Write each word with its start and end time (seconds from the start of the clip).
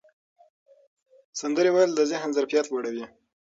سندرې 1.41 1.71
ویل 1.71 1.91
د 1.95 2.01
ذهن 2.11 2.29
ظرفیت 2.37 2.65
لوړوي. 2.69 3.05